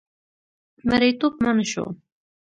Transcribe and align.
مریتوب 0.89 1.33
منع 1.43 1.63
شو. 1.71 1.85